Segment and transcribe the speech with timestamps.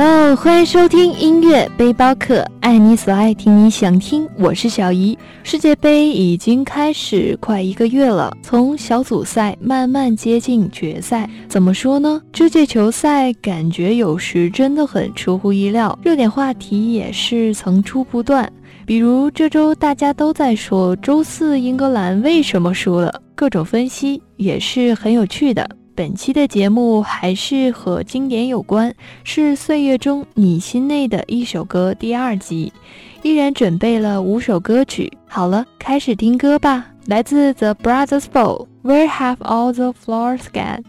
[0.00, 4.28] Hello，欢迎收听音乐背包客，爱你所爱，听你想听。
[4.38, 5.18] 我是小姨。
[5.42, 11.28] 世界杯已经开始快一个月了，从小组赛慢慢接近决赛。
[11.48, 12.22] 怎么说呢？
[12.32, 18.48] 这届球赛感觉有时真的很出乎意料，热点话题也是层出不穷。
[18.86, 25.68] 比如这周大家都在说周四英格兰为什么输了，各种分析也是很有趣的。
[25.98, 28.94] 本期的节目还是和经典有关，
[29.24, 32.72] 是《岁月》中你心内的一首歌第二集，
[33.24, 35.12] 依然准备了五首歌曲。
[35.26, 36.86] 好了，开始听歌吧！
[37.06, 40.84] 来自 The Brothers Bowl，Where Have All the Flowers Gone？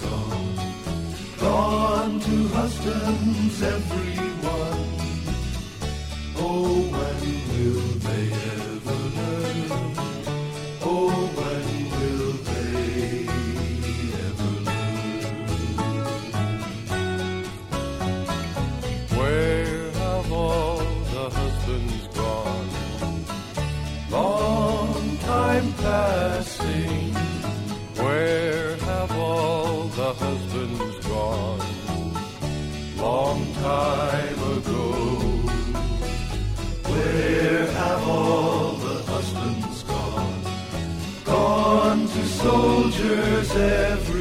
[0.00, 0.34] Gone.
[2.20, 4.13] To husbands every
[33.04, 34.82] long time ago.
[36.90, 40.42] Where have all the husbands gone?
[41.24, 44.13] Gone to soldiers everywhere.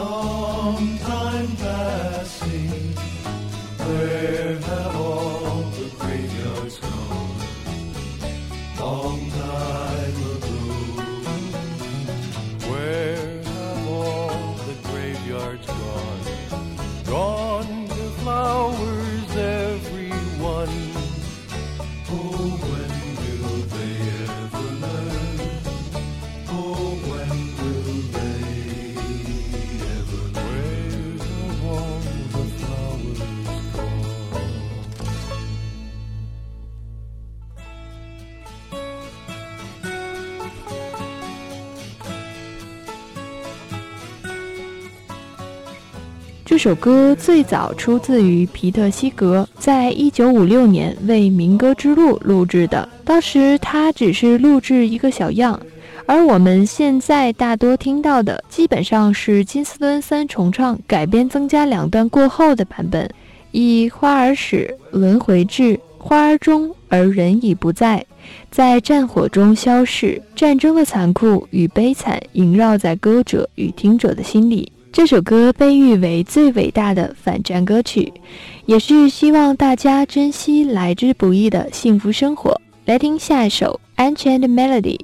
[0.00, 2.94] long time passing,
[3.86, 5.39] where have all
[46.50, 52.88] 这首歌最早出自于皮特西格，在一九五六年为《民歌之路》录制的。
[53.04, 55.58] 当时他只是录制一个小样，
[56.06, 63.08] 而我们现在大多听到的，基本上是金斯顿三重唱改编，增加两段过后的版本。
[63.52, 68.04] 以花儿始，轮回至，花儿终，而人已不在，
[68.50, 70.20] 在战火中消逝。
[70.34, 74.72] 战争的残酷与悲惨萦绕在歌者与听者的心里。
[74.92, 78.12] 这首歌被誉为最伟大的反战歌曲，
[78.66, 82.60] 也是希望大家珍惜来之不易的幸福生活。
[82.86, 83.78] 来听下一首
[84.14, 84.98] 《Ancient Melody》。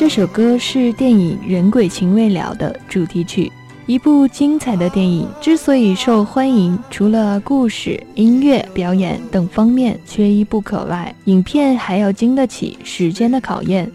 [0.00, 3.52] 这首歌是电影《人鬼情未了》的主题曲。
[3.84, 13.92] 一部精彩的电影之所以受欢迎，除了故事、音乐、表演等方面缺一不可外，影片还要经得起时间的考验。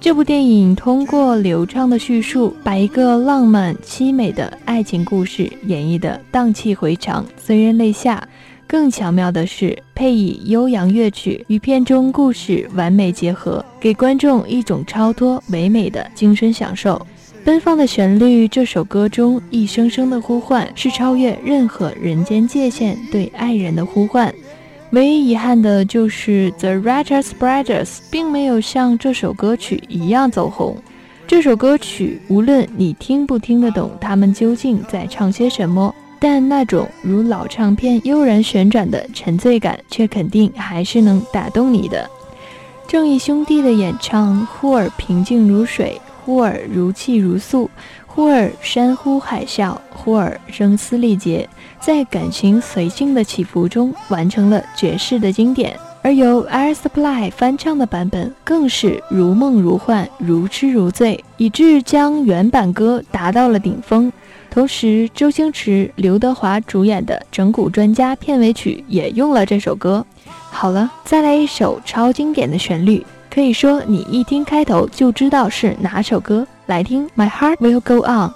[0.00, 8.22] 这部电影通过流畅的叙述，把一个浪漫凄美的爱情故事演绎得荡气回肠、催人泪下。
[8.68, 17.04] 更巧妙的是，配以悠扬乐曲与片中故事完美结合，给观众一种超脱唯美的精神享受。
[17.46, 24.32] 奔放的旋律，这首歌中一声声的呼唤，是超越任何人间界限对爱人的呼唤。
[24.90, 30.76] 唯一遗憾的就是 The Writers Brothers 并没有像这首歌曲一样走红。
[31.26, 35.94] 这首歌曲，无论你听不听得懂他们究竟在唱些什么。
[36.20, 42.08] 但那种如老唱片悠然旋转的沉醉感，却肯定还是能打动你的。
[42.86, 47.70] 正义兄弟的演唱，忽而平静如水，忽而如泣如诉，
[48.06, 51.48] 忽而山呼海啸，忽而声嘶力竭，
[51.80, 55.78] 在感情随性的起伏中，完成了绝世的经典。
[56.00, 64.10] 而由 Air Supply 翻唱的版本，更是如梦如幻，如痴如醉，以致将原版歌达到了顶峰。
[64.50, 70.04] 同时，周星驰、刘德华主演的《整蛊专家》片尾曲也用了这首歌。
[70.50, 76.46] 好了，再来一首超经典的旋律，可以说你一听开头就知道是哪首歌。
[76.66, 78.28] 来听《My Heart Will Go On》。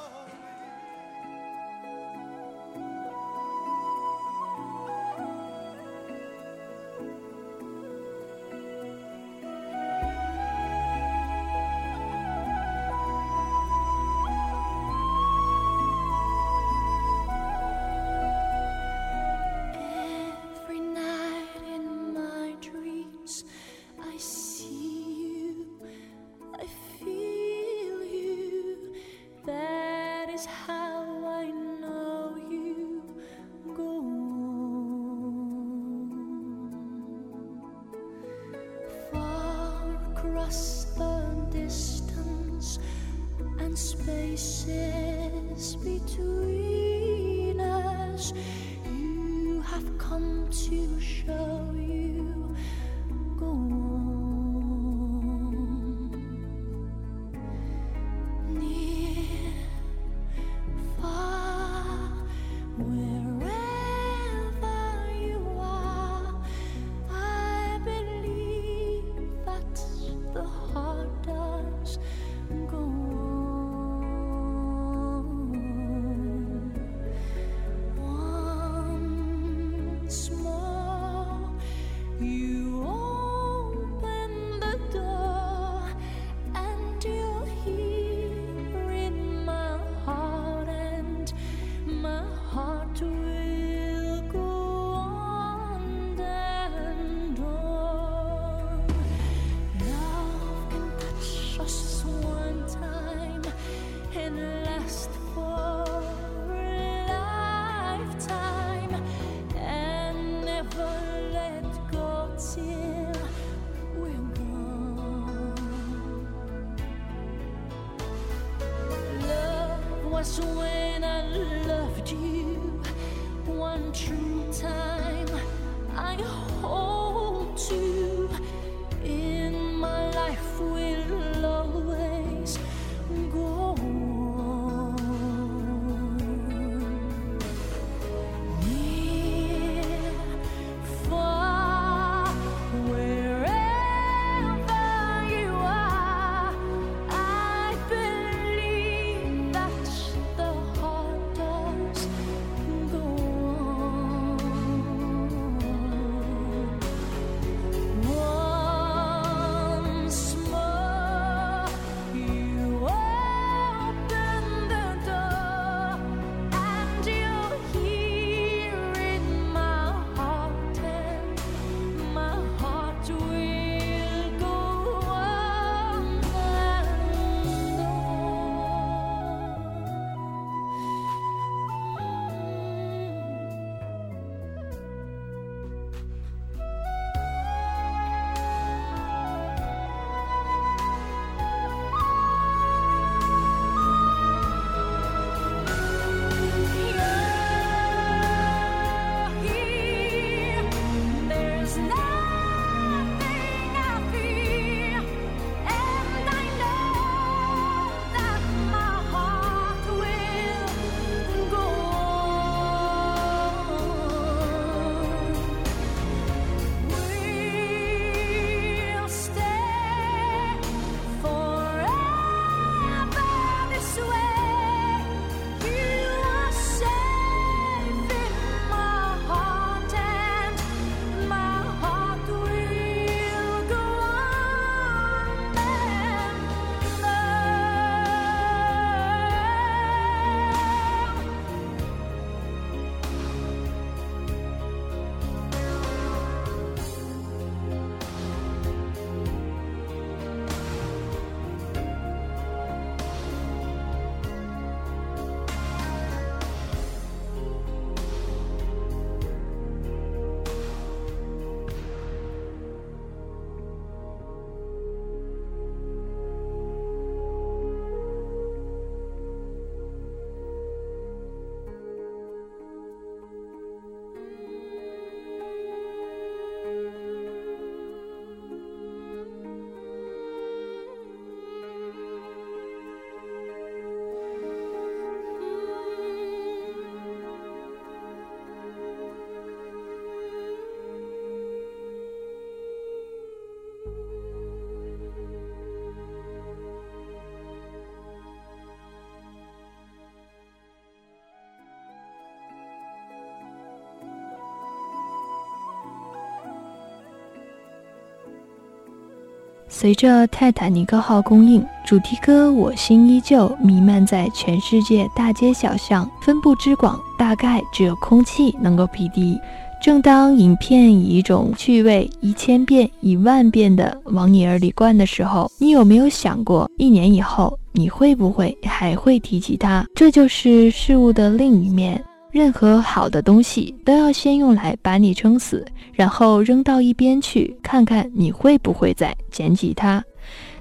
[309.75, 319.41] 随着泰坦尼克号公映，主题歌《我心依旧》弥漫在全世界大街小巷，分布之广，大概只有空气能够匹敌。
[319.83, 329.85] 正当影片以一种趣味一千遍、一万遍的往你耳里灌的时候，你有没有想过，一年以后你会不会还会提起它？
[329.95, 332.05] 这就是事物的另一面。
[332.33, 340.03] 任何好的东西都要先用来把你撑死，然后扔到一边去，看看你会不会再捡起它。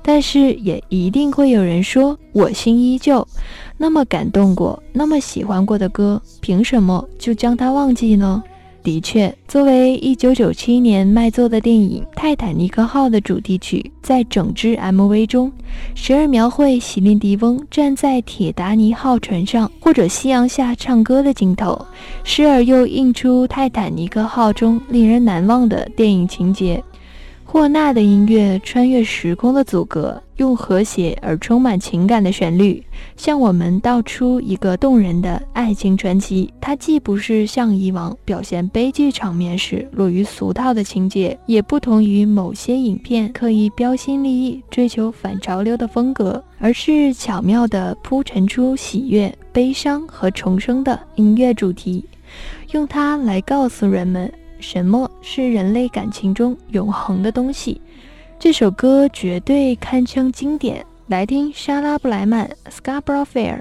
[0.01, 3.25] 但是也一定会有人说，我心依旧，
[3.77, 8.43] 那么感动过，那么喜欢过的歌，凭什么就将它忘记呢？
[8.83, 15.51] 的确，作为1997年卖座的电影《泰坦尼克号》的主题曲，在整支 MV 中，
[15.93, 21.85] 时而描绘席琳迪翁站在铁达尼号船上或者夕阳下唱歌的镜头，
[22.23, 26.83] 时而又映出泰坦尼克号中令人难忘的电影情节。
[27.51, 32.81] 霍纳的音乐穿越时空的阻隔，用和谐而充满情感的旋律，
[33.17, 36.49] 向我们道出一个动人的爱情传奇。
[36.61, 52.05] 它既不是像以往表现悲剧场面时落于俗套的情节，也不同于某些影片刻意标新立异、追求反潮流的风格，而是巧妙地铺陈出喜悦、悲伤和重生的音乐主题，
[52.71, 54.31] 用它来告诉人们。
[54.61, 57.81] 什么是人类感情中永恒的东西？
[58.39, 60.85] 这首歌绝对堪称经典。
[61.07, 63.57] 来听莎拉布莱曼《Scarborough Fair》。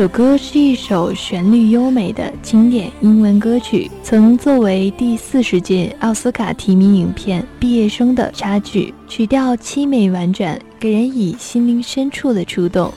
[0.00, 12.90] 这首歌是一首旋律优美的经典英文歌曲，曾作为第四十届奥斯卡提名影片《毕业生》的插曲，曲调凄美婉转，给人以心灵深处的触动。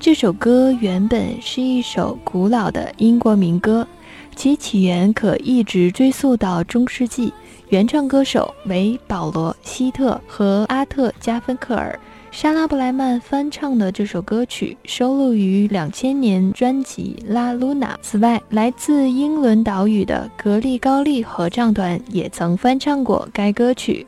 [0.00, 3.86] 这首歌原本是一首古老的英国民歌，
[4.34, 7.30] 其起源可一直追溯到中世纪，
[7.68, 12.00] 原唱歌手为保罗·希特和阿特·加芬克尔。
[12.32, 17.94] 莎拉布莱曼翻唱的这首歌曲收录于两千年专辑《拉露娜》。
[18.00, 24.06] 此外，来自英伦岛屿的格力高利合唱团也曾翻唱过该歌曲。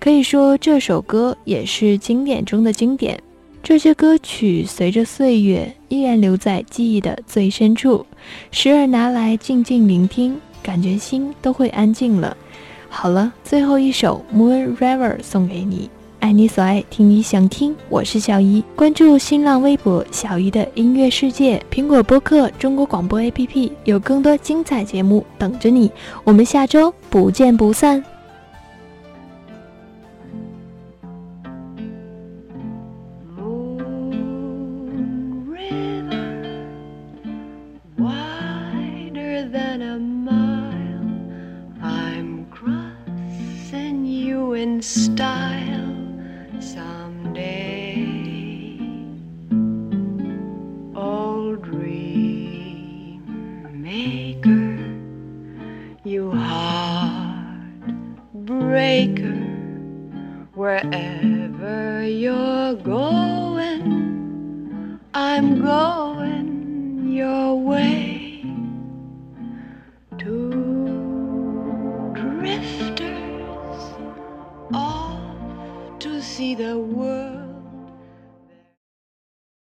[0.00, 3.22] 可以说，这首歌也是经典中的经典。
[3.62, 8.04] 这些歌曲随着岁月依然留在记忆的最深处，
[8.50, 12.36] 时而拿来静静聆听，感觉心都会安静了。
[12.88, 15.88] 好了，最后一首《Moon River》送给你。
[16.20, 17.74] 爱你所爱，听你想听。
[17.88, 25.90] 我是小姨，关注新浪微博“小姨的音乐世界”，苹果播客、中国广播 APP 有更多精彩节目等着你。
[26.22, 28.04] 我们下周不见不散。